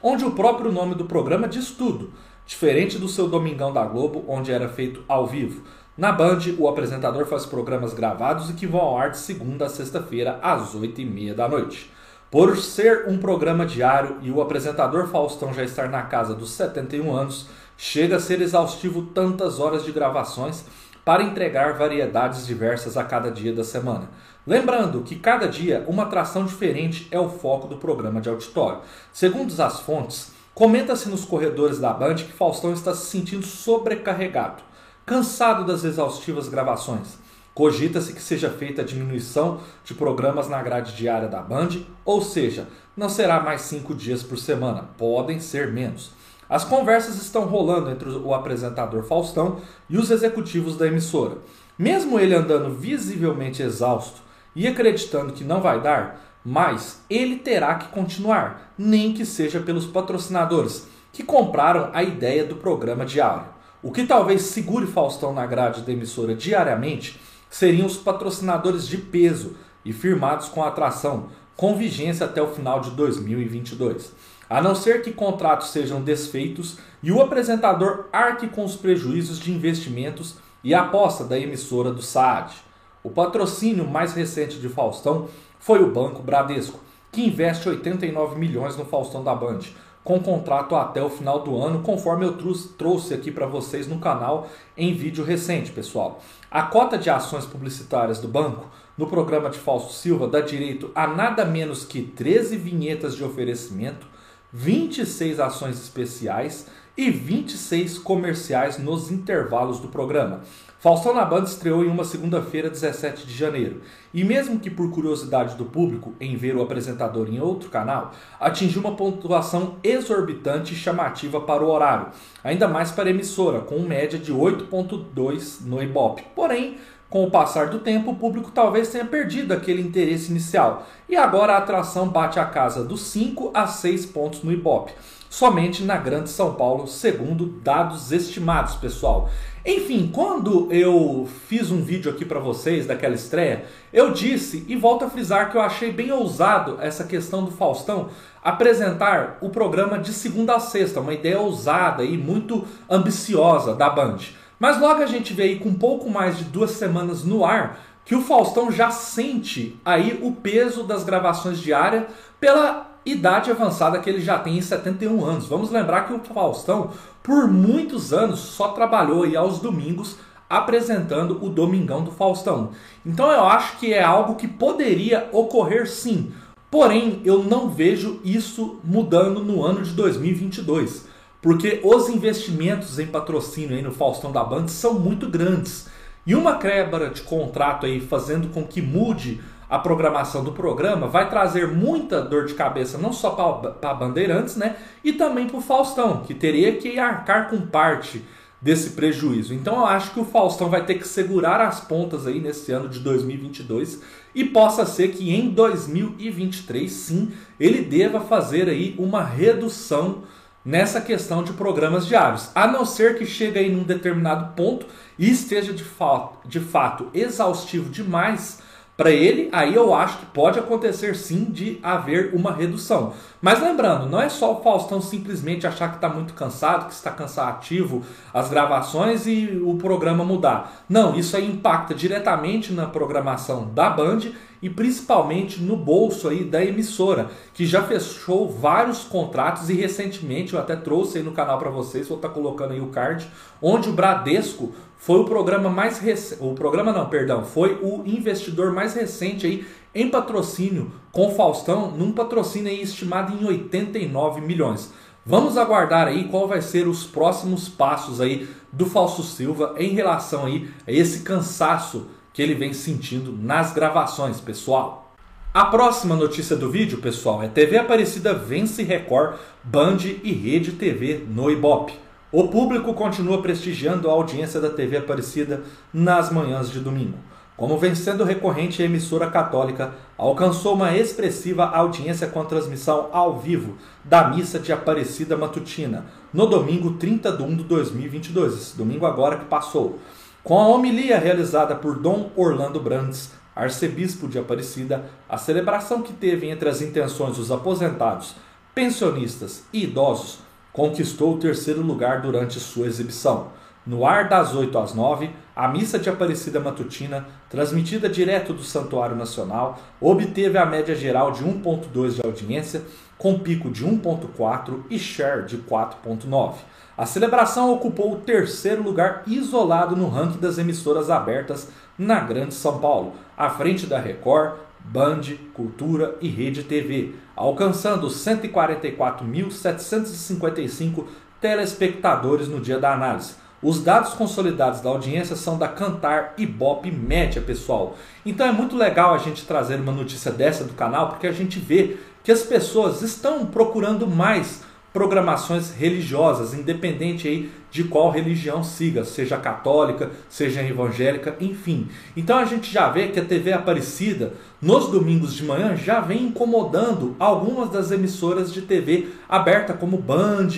onde 0.01 0.23
o 0.23 0.31
próprio 0.31 0.71
nome 0.71 0.95
do 0.95 1.05
programa 1.05 1.47
diz 1.47 1.71
tudo, 1.71 2.11
diferente 2.45 2.97
do 2.97 3.09
seu 3.09 3.27
Domingão 3.27 3.73
da 3.73 3.83
Globo, 3.83 4.23
onde 4.27 4.51
era 4.51 4.69
feito 4.69 5.03
ao 5.07 5.25
vivo. 5.25 5.63
Na 5.97 6.11
Band, 6.11 6.39
o 6.59 6.67
apresentador 6.67 7.25
faz 7.25 7.45
programas 7.45 7.93
gravados 7.93 8.49
e 8.49 8.53
que 8.53 8.67
vão 8.67 8.81
ao 8.81 8.97
ar 8.97 9.11
de 9.11 9.17
segunda 9.17 9.65
a 9.65 9.69
sexta-feira 9.69 10.39
às 10.41 10.75
oito 10.75 11.01
e 11.01 11.05
meia 11.05 11.33
da 11.33 11.47
noite. 11.47 11.91
Por 12.35 12.57
ser 12.57 13.05
um 13.07 13.17
programa 13.17 13.65
diário 13.65 14.17
e 14.21 14.29
o 14.29 14.41
apresentador 14.41 15.07
Faustão 15.07 15.53
já 15.53 15.63
estar 15.63 15.87
na 15.87 16.01
casa 16.01 16.35
dos 16.35 16.51
71 16.51 17.15
anos, 17.15 17.45
chega 17.77 18.17
a 18.17 18.19
ser 18.19 18.41
exaustivo 18.41 19.03
tantas 19.03 19.57
horas 19.57 19.85
de 19.85 19.93
gravações 19.93 20.65
para 21.05 21.23
entregar 21.23 21.77
variedades 21.77 22.45
diversas 22.45 22.97
a 22.97 23.05
cada 23.05 23.31
dia 23.31 23.53
da 23.53 23.63
semana. 23.63 24.09
Lembrando 24.45 24.99
que 24.99 25.15
cada 25.15 25.47
dia 25.47 25.85
uma 25.87 26.03
atração 26.03 26.43
diferente 26.43 27.07
é 27.09 27.17
o 27.17 27.29
foco 27.29 27.69
do 27.69 27.77
programa 27.77 28.19
de 28.19 28.27
auditório. 28.27 28.81
Segundo 29.13 29.57
as 29.61 29.79
fontes, 29.79 30.33
comenta-se 30.53 31.07
nos 31.07 31.23
corredores 31.23 31.79
da 31.79 31.93
Band 31.93 32.15
que 32.15 32.33
Faustão 32.33 32.73
está 32.73 32.93
se 32.93 33.05
sentindo 33.05 33.45
sobrecarregado, 33.45 34.61
cansado 35.05 35.63
das 35.63 35.85
exaustivas 35.85 36.49
gravações. 36.49 37.17
Cogita-se 37.55 38.11
que 38.11 38.21
seja 38.21 38.49
feita 38.49 38.81
a 38.81 38.85
diminuição 38.85 39.61
de 39.85 39.93
programas 39.93 40.49
na 40.49 40.61
grade 40.61 40.93
diária 40.93 41.29
da 41.29 41.41
Band, 41.41 41.69
ou 42.03 42.21
seja, 42.21 42.67
não 42.97 43.07
será 43.07 43.39
mais 43.39 43.61
cinco 43.61 43.95
dias 43.95 44.21
por 44.21 44.37
semana, 44.37 44.89
podem 44.97 45.39
ser 45.39 45.71
menos. 45.71 46.11
As 46.49 46.65
conversas 46.65 47.15
estão 47.15 47.45
rolando 47.45 47.89
entre 47.89 48.09
o 48.09 48.33
apresentador 48.33 49.03
Faustão 49.03 49.61
e 49.89 49.97
os 49.97 50.11
executivos 50.11 50.75
da 50.75 50.85
emissora. 50.85 51.37
Mesmo 51.79 52.19
ele 52.19 52.35
andando 52.35 52.75
visivelmente 52.75 53.63
exausto 53.63 54.21
e 54.53 54.67
acreditando 54.67 55.31
que 55.31 55.45
não 55.45 55.61
vai 55.61 55.79
dar, 55.79 56.21
mas 56.43 57.03
ele 57.09 57.37
terá 57.37 57.75
que 57.75 57.87
continuar, 57.87 58.73
nem 58.77 59.13
que 59.13 59.25
seja 59.25 59.61
pelos 59.61 59.85
patrocinadores 59.85 60.89
que 61.13 61.23
compraram 61.23 61.89
a 61.93 62.03
ideia 62.03 62.43
do 62.43 62.57
programa 62.57 63.05
diário. 63.05 63.47
O 63.81 63.93
que 63.93 64.05
talvez 64.05 64.41
segure 64.41 64.85
Faustão 64.85 65.33
na 65.33 65.45
grade 65.45 65.83
da 65.83 65.93
emissora 65.93 66.35
diariamente 66.35 67.17
seriam 67.57 67.87
os 67.87 67.95
patrocinadores 67.95 68.85
de 68.85 68.97
peso 68.97 69.55
e 69.85 69.93
firmados 69.93 70.49
com 70.49 70.61
atração, 70.61 71.27
com 71.55 71.77
vigência 71.77 72.25
até 72.25 72.41
o 72.41 72.53
final 72.53 72.81
de 72.81 72.91
2022. 72.91 74.11
A 74.49 74.61
não 74.61 74.75
ser 74.75 75.01
que 75.01 75.13
contratos 75.13 75.69
sejam 75.69 76.01
desfeitos 76.01 76.77
e 77.01 77.13
o 77.13 77.21
apresentador 77.21 78.07
arque 78.11 78.49
com 78.49 78.65
os 78.65 78.75
prejuízos 78.75 79.39
de 79.39 79.53
investimentos 79.53 80.35
e 80.65 80.73
aposta 80.73 81.23
da 81.23 81.39
emissora 81.39 81.91
do 81.91 82.01
SAAD. 82.01 82.53
O 83.01 83.09
patrocínio 83.09 83.87
mais 83.87 84.13
recente 84.13 84.59
de 84.59 84.67
Faustão 84.67 85.29
foi 85.57 85.81
o 85.81 85.93
Banco 85.93 86.21
Bradesco, 86.21 86.81
que 87.09 87.25
investe 87.25 87.69
89 87.69 88.37
milhões 88.37 88.75
no 88.75 88.83
Faustão 88.83 89.23
da 89.23 89.33
Band, 89.33 89.61
com 90.05 90.19
contrato 90.19 90.75
até 90.75 91.01
o 91.03 91.09
final 91.09 91.39
do 91.39 91.59
ano, 91.59 91.81
conforme 91.81 92.25
eu 92.25 92.37
trouxe 92.77 93.11
aqui 93.11 93.31
para 93.31 93.47
vocês 93.47 93.87
no 93.87 93.97
canal 93.97 94.47
em 94.77 94.93
vídeo 94.93 95.25
recente, 95.25 95.71
pessoal. 95.71 96.21
A 96.49 96.61
cota 96.61 96.95
de 96.95 97.09
ações 97.09 97.43
publicitárias 97.43 98.19
do 98.19 98.27
banco 98.27 98.67
no 98.95 99.07
programa 99.07 99.49
de 99.49 99.57
Fausto 99.57 99.91
Silva 99.93 100.27
dá 100.27 100.41
direito 100.41 100.91
a 100.93 101.07
nada 101.07 101.43
menos 101.43 101.83
que 101.83 102.03
13 102.03 102.55
vinhetas 102.55 103.15
de 103.15 103.23
oferecimento, 103.23 104.05
26 104.53 105.39
ações 105.39 105.81
especiais 105.81 106.67
e 106.97 107.09
26 107.11 107.97
comerciais 107.97 108.77
nos 108.77 109.11
intervalos 109.11 109.79
do 109.79 109.87
programa. 109.89 110.41
Faustão 110.79 111.15
na 111.15 111.25
Banda 111.25 111.47
estreou 111.47 111.83
em 111.83 111.87
uma 111.87 112.03
segunda-feira, 112.03 112.69
17 112.69 113.25
de 113.25 113.33
janeiro, 113.33 113.81
e 114.13 114.23
mesmo 114.23 114.59
que 114.59 114.69
por 114.69 114.91
curiosidade 114.91 115.55
do 115.55 115.65
público 115.65 116.13
em 116.19 116.35
ver 116.35 116.55
o 116.55 116.61
apresentador 116.61 117.27
em 117.27 117.39
outro 117.39 117.69
canal, 117.69 118.13
atingiu 118.39 118.81
uma 118.81 118.95
pontuação 118.95 119.77
exorbitante 119.83 120.73
e 120.73 120.77
chamativa 120.77 121.41
para 121.41 121.63
o 121.63 121.71
horário, 121.71 122.09
ainda 122.43 122.67
mais 122.67 122.91
para 122.91 123.09
a 123.09 123.09
emissora, 123.09 123.61
com 123.61 123.79
média 123.79 124.19
de 124.19 124.31
8.2 124.31 125.65
no 125.65 125.81
Ibope. 125.81 126.23
Porém, 126.35 126.77
com 127.09 127.23
o 127.23 127.31
passar 127.31 127.67
do 127.67 127.79
tempo, 127.79 128.11
o 128.11 128.15
público 128.15 128.51
talvez 128.51 128.89
tenha 128.89 129.05
perdido 129.05 129.53
aquele 129.53 129.81
interesse 129.81 130.31
inicial, 130.31 130.87
e 131.07 131.15
agora 131.15 131.53
a 131.53 131.57
atração 131.57 132.07
bate 132.07 132.39
a 132.39 132.45
casa 132.45 132.83
dos 132.83 133.01
5 133.01 133.51
a 133.53 133.67
6 133.67 134.07
pontos 134.07 134.43
no 134.43 134.51
Ibope, 134.51 134.93
somente 135.29 135.83
na 135.83 135.97
Grande 135.97 136.29
São 136.29 136.55
Paulo, 136.55 136.87
segundo 136.87 137.45
dados 137.45 138.11
estimados, 138.11 138.75
pessoal. 138.75 139.29
Enfim, 139.65 140.11
quando 140.13 140.71
eu 140.71 141.27
fiz 141.47 141.71
um 141.71 141.81
vídeo 141.81 142.11
aqui 142.11 142.23
para 142.23 142.39
vocês 142.39 142.85
daquela 142.85 143.15
estreia, 143.15 143.65
eu 143.91 144.11
disse 144.11 144.63
e 144.67 144.75
volto 144.75 145.05
a 145.05 145.09
frisar 145.09 145.49
que 145.49 145.57
eu 145.57 145.61
achei 145.61 145.91
bem 145.91 146.11
ousado 146.11 146.77
essa 146.79 147.03
questão 147.03 147.43
do 147.43 147.51
Faustão 147.51 148.09
apresentar 148.43 149.39
o 149.41 149.49
programa 149.49 149.97
de 149.97 150.13
segunda 150.13 150.55
a 150.55 150.59
sexta, 150.59 150.99
uma 150.99 151.15
ideia 151.15 151.39
ousada 151.39 152.03
e 152.03 152.15
muito 152.15 152.63
ambiciosa 152.87 153.73
da 153.73 153.89
Band. 153.89 154.19
Mas 154.59 154.79
logo 154.79 155.01
a 155.01 155.05
gente 155.05 155.33
vê 155.33 155.43
aí 155.43 155.59
com 155.59 155.73
pouco 155.73 156.09
mais 156.09 156.37
de 156.37 156.45
duas 156.45 156.71
semanas 156.71 157.23
no 157.23 157.45
ar 157.45 157.79
que 158.05 158.15
o 158.15 158.21
Faustão 158.21 158.71
já 158.71 158.91
sente 158.91 159.79
aí 159.83 160.19
o 160.21 160.31
peso 160.31 160.83
das 160.83 161.03
gravações 161.03 161.59
diárias 161.59 162.05
pela 162.39 162.91
idade 163.05 163.51
avançada 163.51 163.99
que 163.99 164.09
ele 164.09 164.21
já 164.21 164.37
tem 164.39 164.57
em 164.57 164.61
71 164.61 165.25
anos. 165.25 165.47
Vamos 165.47 165.71
lembrar 165.71 166.03
que 166.03 166.13
o 166.13 166.19
Faustão, 166.19 166.91
por 167.21 167.47
muitos 167.47 168.13
anos, 168.13 168.39
só 168.39 168.69
trabalhou 168.69 169.23
aí 169.23 169.35
aos 169.35 169.59
domingos 169.59 170.17
apresentando 170.47 171.43
o 171.43 171.49
Domingão 171.49 172.03
do 172.03 172.11
Faustão. 172.11 172.69
Então 173.03 173.31
eu 173.31 173.43
acho 173.45 173.77
que 173.77 173.91
é 173.91 174.03
algo 174.03 174.35
que 174.35 174.47
poderia 174.47 175.27
ocorrer 175.31 175.89
sim. 175.89 176.31
Porém, 176.69 177.21
eu 177.23 177.43
não 177.43 177.69
vejo 177.69 178.19
isso 178.23 178.79
mudando 178.83 179.43
no 179.43 179.63
ano 179.63 179.81
de 179.81 179.91
2022 179.91 181.14
porque 181.45 181.79
os 181.83 182.09
investimentos 182.09 182.97
em 182.97 183.05
patrocínio 183.05 183.75
aí 183.75 183.81
no 183.83 183.91
Faustão 183.91 184.31
da 184.31 184.43
Band 184.43 184.67
são 184.67 184.95
muito 184.95 185.29
grandes. 185.29 185.85
E 186.25 186.33
uma 186.33 186.57
quebra 186.57 187.11
de 187.11 187.21
contrato 187.21 187.85
aí 187.85 188.01
fazendo 188.01 188.47
com 188.47 188.63
que 188.63 188.81
mude 188.81 189.39
a 189.69 189.77
programação 189.77 190.43
do 190.43 190.53
programa 190.53 191.07
vai 191.07 191.29
trazer 191.29 191.67
muita 191.67 192.19
dor 192.19 192.47
de 192.47 192.55
cabeça 192.55 192.97
não 192.97 193.13
só 193.13 193.29
para 193.29 193.91
a 193.91 193.93
Bandeirantes, 193.93 194.55
né, 194.55 194.75
e 195.03 195.13
também 195.13 195.45
para 195.45 195.57
o 195.57 195.61
Faustão, 195.61 196.23
que 196.23 196.33
teria 196.33 196.77
que 196.77 196.97
arcar 196.97 197.47
com 197.47 197.61
parte 197.61 198.23
desse 198.59 198.91
prejuízo. 198.91 199.53
Então 199.53 199.75
eu 199.75 199.85
acho 199.85 200.15
que 200.15 200.19
o 200.19 200.25
Faustão 200.25 200.67
vai 200.67 200.83
ter 200.83 200.95
que 200.95 201.07
segurar 201.07 201.61
as 201.61 201.79
pontas 201.79 202.25
aí 202.25 202.39
nesse 202.39 202.71
ano 202.71 202.89
de 202.89 203.01
2022 203.01 204.01
e 204.33 204.45
possa 204.45 204.83
ser 204.83 205.09
que 205.09 205.31
em 205.31 205.51
2023 205.51 206.91
sim 206.91 207.31
ele 207.59 207.83
deva 207.83 208.19
fazer 208.19 208.67
aí 208.67 208.95
uma 208.97 209.23
redução 209.23 210.23
nessa 210.65 210.99
questão 210.99 211.43
de 211.43 211.53
programas 211.53 212.07
diários, 212.07 212.49
a 212.55 212.65
não 212.65 212.83
ser 212.83 213.17
que 213.17 213.25
chegue 213.25 213.59
aí 213.59 213.71
num 213.71 213.83
determinado 213.83 214.53
ponto 214.55 214.87
e 215.17 215.29
esteja 215.29 215.71
de, 215.71 215.83
fato, 215.83 216.47
de 216.47 216.59
fato 216.59 217.07
exaustivo 217.13 217.89
demais 217.89 218.63
para 218.97 219.11
ele, 219.11 219.49
aí 219.51 219.75
eu 219.75 219.93
acho 219.93 220.19
que 220.19 220.25
pode 220.27 220.57
acontecer 220.57 221.15
sim 221.15 221.45
de 221.45 221.79
haver 221.83 222.33
uma 222.33 222.53
redução. 222.53 223.13
Mas 223.41 223.61
lembrando, 223.61 224.07
não 224.07 224.21
é 224.21 224.29
só 224.29 224.53
o 224.53 224.63
Faustão 224.63 225.01
simplesmente 225.01 225.67
achar 225.67 225.89
que 225.89 225.95
está 225.95 226.07
muito 226.07 226.33
cansado, 226.33 226.87
que 226.87 226.93
está 226.93 227.11
cansativo 227.11 228.03
as 228.33 228.49
gravações 228.49 229.27
e 229.27 229.61
o 229.61 229.75
programa 229.75 230.23
mudar. 230.23 230.85
Não, 230.87 231.13
isso 231.13 231.35
aí 231.35 231.45
impacta 231.45 231.93
diretamente 231.93 232.71
na 232.71 232.85
programação 232.85 233.69
da 233.73 233.89
Band 233.89 234.31
e 234.65 234.69
principalmente 234.71 235.61
no 235.61 235.77
bolso 235.77 236.27
aí 236.27 236.43
da 236.43 236.65
emissora, 236.65 237.29
que 237.53 237.67
já 237.67 237.83
fechou 237.83 238.49
vários 238.49 239.03
contratos 239.03 239.69
e 239.69 239.75
recentemente 239.75 240.55
eu 240.55 240.59
até 240.59 240.75
trouxe 240.75 241.19
aí 241.19 241.23
no 241.23 241.33
canal 241.33 241.59
para 241.59 241.69
vocês, 241.69 242.07
vou 242.07 242.17
estar 242.17 242.29
tá 242.29 242.33
colocando 242.33 242.71
aí 242.71 242.81
o 242.81 242.87
card, 242.87 243.29
onde 243.61 243.89
o 243.89 243.93
Bradesco 243.93 244.73
foi 244.97 245.19
o 245.19 245.25
programa 245.25 245.69
mais 245.69 245.99
recente, 245.99 246.41
o 246.41 246.55
programa 246.55 246.91
não, 246.91 247.07
perdão, 247.07 247.45
foi 247.45 247.77
o 247.79 248.01
investidor 248.07 248.73
mais 248.73 248.95
recente 248.95 249.45
aí 249.45 249.67
em 249.93 250.09
patrocínio 250.09 250.91
com 251.11 251.29
Faustão, 251.35 251.91
num 251.91 252.11
patrocínio 252.11 252.71
aí 252.71 252.81
estimado 252.81 253.39
em 253.39 253.45
89 253.45 254.41
milhões. 254.41 254.91
Vamos 255.23 255.59
aguardar 255.59 256.07
aí 256.07 256.23
qual 256.23 256.47
vai 256.47 256.63
ser 256.63 256.87
os 256.87 257.03
próximos 257.03 257.69
passos 257.69 258.19
aí 258.19 258.49
do 258.71 258.87
Fausto 258.87 259.21
Silva 259.21 259.75
em 259.77 259.89
relação 259.89 260.45
aí 260.45 260.67
a 260.87 260.91
esse 260.91 261.21
cansaço 261.21 262.07
que 262.35 262.41
ele 262.41 262.53
vem 262.53 262.73
sentindo 262.73 263.31
nas 263.31 263.73
gravações, 263.73 264.41
pessoal. 264.41 265.15
A 265.53 265.63
próxima 265.63 266.17
notícia 266.17 266.53
do 266.53 266.69
vídeo, 266.69 266.97
pessoal, 266.97 267.41
é 267.41 267.47
TV 267.47 267.77
Aparecida 267.77 268.33
vence 268.33 268.83
Record, 268.83 269.37
Band 269.63 269.99
e 270.21 270.33
Rede 270.33 270.73
TV 270.73 271.23
no 271.29 271.49
Ibope. 271.49 271.93
O 272.33 272.49
público 272.49 272.93
continua 272.93 273.41
prestigiando 273.41 274.09
a 274.09 274.11
audiência 274.11 274.59
da 274.59 274.69
TV 274.69 274.97
Aparecida 274.97 275.63
nas 275.93 276.29
manhãs 276.29 276.69
de 276.69 276.81
domingo. 276.81 277.17
Como 277.55 277.77
vencendo 277.77 278.25
recorrente, 278.25 278.81
a 278.81 278.85
emissora 278.85 279.31
católica 279.31 279.93
alcançou 280.17 280.73
uma 280.73 280.93
expressiva 280.93 281.63
audiência 281.63 282.27
com 282.27 282.41
a 282.41 282.45
transmissão 282.45 283.07
ao 283.13 283.39
vivo 283.39 283.77
da 284.03 284.27
missa 284.27 284.59
de 284.59 284.73
Aparecida 284.73 285.37
Matutina, 285.37 286.05
no 286.33 286.47
domingo 286.47 286.95
30 286.95 287.31
de 287.31 287.43
1 287.43 287.55
de 287.55 287.63
2022, 287.63 288.53
esse 288.55 288.77
domingo 288.77 289.05
agora 289.05 289.37
que 289.37 289.45
passou. 289.45 290.01
Com 290.45 290.59
a 290.59 290.67
homilia 290.67 291.17
realizada 291.17 291.73
por 291.75 291.97
Dom 291.97 292.29
Orlando 292.35 292.79
Brandes, 292.79 293.31
arcebispo 293.55 294.27
de 294.27 294.37
Aparecida, 294.37 295.09
a 295.27 295.39
celebração 295.39 296.03
que 296.03 296.13
teve 296.13 296.47
entre 296.47 296.69
as 296.69 296.83
intenções 296.83 297.37
dos 297.37 297.51
aposentados, 297.51 298.35
pensionistas 298.75 299.63
e 299.73 299.85
idosos 299.85 300.37
conquistou 300.71 301.33
o 301.33 301.39
terceiro 301.39 301.81
lugar 301.81 302.21
durante 302.21 302.59
sua 302.59 302.85
exibição. 302.85 303.47
No 303.87 304.05
ar 304.05 304.29
das 304.29 304.53
8 304.53 304.77
às 304.77 304.93
9, 304.93 305.31
a 305.55 305.67
missa 305.67 305.97
de 305.97 306.09
Aparecida 306.09 306.59
Matutina, 306.59 307.25
transmitida 307.49 308.09
direto 308.09 308.53
do 308.53 308.63
Santuário 308.63 309.15
Nacional, 309.15 309.79
obteve 310.01 310.57
a 310.57 310.65
média 310.65 310.93
geral 310.93 311.31
de 311.31 311.45
1.2 311.45 312.15
de 312.15 312.25
audiência, 312.25 312.81
com 313.17 313.39
pico 313.39 313.69
de 313.69 313.85
1.4 313.85 314.81
e 314.89 314.99
share 314.99 315.45
de 315.45 315.57
4.9. 315.57 316.55
A 316.97 317.05
celebração 317.05 317.73
ocupou 317.73 318.13
o 318.13 318.19
terceiro 318.19 318.83
lugar 318.83 319.23
isolado 319.25 319.95
no 319.95 320.09
ranking 320.09 320.39
das 320.39 320.57
emissoras 320.57 321.09
abertas 321.09 321.69
na 321.97 322.19
Grande 322.19 322.53
São 322.53 322.79
Paulo, 322.79 323.13
à 323.37 323.49
frente 323.49 323.85
da 323.85 323.97
Record, 323.99 324.55
Band, 324.79 325.21
Cultura 325.53 326.17
e 326.21 326.27
Rede 326.27 326.63
TV, 326.63 327.15
alcançando 327.35 328.07
144.755 328.07 331.05
telespectadores 331.39 332.47
no 332.47 332.59
dia 332.59 332.79
da 332.79 332.91
análise. 332.93 333.44
Os 333.65 333.81
dados 333.81 334.13
consolidados 334.13 334.79
da 334.79 334.91
audiência 334.91 335.35
são 335.35 335.57
da 335.57 335.67
Cantar 335.67 336.35
e 336.37 336.45
Bop 336.45 336.87
Média, 336.91 337.41
pessoal. 337.41 337.97
Então 338.23 338.45
é 338.45 338.51
muito 338.51 338.77
legal 338.77 339.15
a 339.15 339.17
gente 339.17 339.43
trazer 339.43 339.79
uma 339.79 339.91
notícia 339.91 340.31
dessa 340.31 340.63
do 340.63 340.73
canal, 340.73 341.09
porque 341.09 341.25
a 341.25 341.31
gente 341.31 341.57
vê 341.57 341.97
que 342.23 342.31
as 342.31 342.43
pessoas 342.43 343.01
estão 343.01 343.43
procurando 343.47 344.05
mais 344.05 344.61
programações 344.93 345.73
religiosas, 345.73 346.53
independente 346.53 347.27
aí 347.27 347.49
de 347.71 347.85
qual 347.85 348.11
religião 348.11 348.63
siga, 348.63 349.03
seja 349.03 349.35
católica, 349.35 350.11
seja 350.29 350.61
evangélica, 350.61 351.35
enfim. 351.41 351.89
Então 352.15 352.37
a 352.37 352.45
gente 352.45 352.71
já 352.71 352.87
vê 352.89 353.07
que 353.07 353.19
a 353.19 353.25
TV 353.25 353.51
Aparecida, 353.51 354.33
nos 354.61 354.89
domingos 354.89 355.33
de 355.33 355.43
manhã, 355.43 355.75
já 355.75 355.99
vem 355.99 356.27
incomodando 356.27 357.15
algumas 357.17 357.71
das 357.71 357.89
emissoras 357.91 358.53
de 358.53 358.61
TV 358.61 359.07
aberta, 359.27 359.73
como 359.73 359.97
Band, 359.97 360.49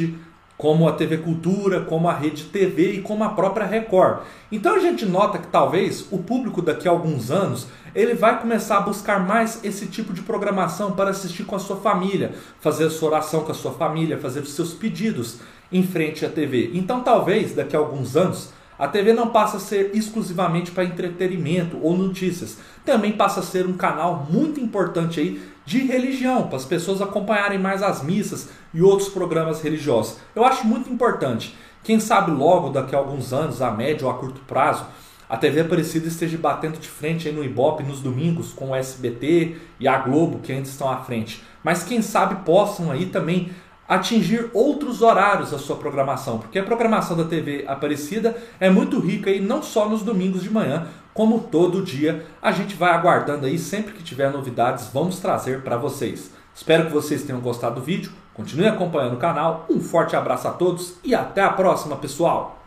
como 0.57 0.87
a 0.87 0.93
TV 0.93 1.17
Cultura, 1.17 1.81
como 1.81 2.09
a 2.09 2.13
Rede 2.13 2.45
TV 2.45 2.93
e 2.93 3.01
como 3.01 3.23
a 3.23 3.29
própria 3.29 3.65
Record. 3.65 4.21
Então 4.51 4.75
a 4.75 4.79
gente 4.79 5.05
nota 5.05 5.37
que 5.37 5.47
talvez 5.47 6.07
o 6.11 6.17
público 6.17 6.61
daqui 6.61 6.87
a 6.87 6.91
alguns 6.91 7.29
anos 7.29 7.67
ele 7.93 8.15
vai 8.15 8.39
começar 8.39 8.77
a 8.77 8.81
buscar 8.81 9.25
mais 9.25 9.63
esse 9.63 9.87
tipo 9.87 10.13
de 10.13 10.21
programação 10.21 10.91
para 10.91 11.11
assistir 11.11 11.43
com 11.43 11.55
a 11.55 11.59
sua 11.59 11.77
família, 11.77 12.33
fazer 12.59 12.85
a 12.85 12.89
sua 12.89 13.09
oração 13.09 13.41
com 13.41 13.51
a 13.51 13.55
sua 13.55 13.71
família, 13.71 14.17
fazer 14.17 14.39
os 14.39 14.53
seus 14.53 14.73
pedidos 14.73 15.37
em 15.71 15.83
frente 15.83 16.25
à 16.25 16.29
TV. 16.29 16.71
Então 16.73 17.01
talvez 17.01 17.53
daqui 17.53 17.75
a 17.75 17.79
alguns 17.79 18.15
anos 18.15 18.51
a 18.77 18.88
TV 18.88 19.13
não 19.13 19.29
passa 19.29 19.57
a 19.57 19.60
ser 19.60 19.91
exclusivamente 19.93 20.72
para 20.72 20.84
entretenimento 20.84 21.77
ou 21.81 21.98
notícias, 21.98 22.57
também 22.86 23.12
passa 23.12 23.39
a 23.39 23.43
ser 23.43 23.65
um 23.65 23.74
canal 23.74 24.27
muito 24.29 24.60
importante 24.60 25.19
aí 25.19 25.41
de 25.65 25.79
religião, 25.79 26.48
para 26.48 26.57
as 26.57 26.65
pessoas 26.65 27.01
acompanharem 27.01 27.60
mais 27.60 27.84
as 27.84 28.01
missas 28.01 28.50
e 28.74 28.81
outros 28.81 29.10
programas 29.10 29.62
religiosos. 29.62 30.17
Eu 30.34 30.46
acho 30.46 30.65
muito 30.65 30.89
importante. 30.89 31.55
Quem 31.84 32.00
sabe 32.00 32.31
logo, 32.31 32.69
daqui 32.69 32.96
a 32.96 33.00
alguns 33.00 33.34
anos, 33.34 33.62
a 33.62 33.72
médio 33.72 34.07
ou 34.07 34.13
a 34.13 34.17
curto 34.17 34.41
prazo, 34.41 34.86
a 35.29 35.36
TV 35.36 35.62
Aparecida 35.62 36.07
esteja 36.07 36.38
batendo 36.38 36.79
de 36.79 36.88
frente 36.88 37.27
aí 37.27 37.34
no 37.34 37.43
Ibope 37.43 37.84
nos 37.84 38.00
domingos 38.00 38.53
com 38.53 38.69
o 38.69 38.75
SBT 38.75 39.57
e 39.77 39.88
a 39.88 39.98
Globo, 39.98 40.39
que 40.39 40.53
ainda 40.53 40.67
estão 40.67 40.89
à 40.89 40.98
frente. 40.98 41.43
Mas 41.62 41.84
quem 41.84 42.01
sabe 42.01 42.46
possam 42.46 42.89
aí 42.89 43.07
também 43.07 43.51
atingir 43.88 44.50
outros 44.53 45.01
horários 45.01 45.51
da 45.51 45.58
sua 45.58 45.77
programação, 45.77 46.39
porque 46.39 46.60
a 46.60 46.63
programação 46.63 47.15
da 47.15 47.24
TV 47.24 47.63
Aparecida 47.67 48.36
é 48.60 48.70
muito 48.70 49.00
rica 49.00 49.29
e 49.29 49.39
não 49.39 49.63
só 49.63 49.88
nos 49.88 50.03
domingos 50.03 50.44
de 50.44 50.50
manhã, 50.50 50.88
como 51.13 51.39
todo 51.39 51.84
dia. 51.84 52.25
A 52.41 52.51
gente 52.51 52.75
vai 52.75 52.91
aguardando 52.91 53.46
aí, 53.46 53.58
sempre 53.58 53.94
que 53.94 54.03
tiver 54.03 54.32
novidades, 54.32 54.89
vamos 54.94 55.20
trazer 55.20 55.62
para 55.62 55.77
vocês. 55.77 56.32
Espero 56.53 56.88
que 56.88 56.94
vocês 56.94 57.24
tenham 57.24 57.39
gostado 57.39 57.75
do 57.75 57.82
vídeo, 57.82 58.12
continue 58.34 58.67
acompanhando 58.67 59.13
o 59.13 59.20
canal, 59.20 59.65
um 59.70 59.79
forte 59.79 60.15
abraço 60.15 60.48
a 60.48 60.51
todos 60.51 60.96
e 61.03 61.13
até 61.15 61.41
a 61.41 61.50
próxima, 61.50 61.96
pessoal! 61.96 62.60